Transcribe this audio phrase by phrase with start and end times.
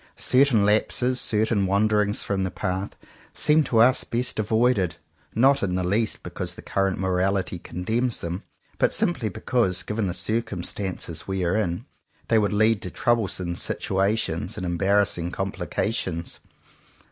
[0.15, 2.95] Certain lapses, certain wander ings from the path,
[3.35, 4.95] seem to us best avoided;
[5.35, 8.41] not in the least because the current morality condemns them,
[8.79, 11.85] but simply because, given the circumstances we are in,
[12.29, 16.39] they would lead to troublesome situations and embarrassing complications.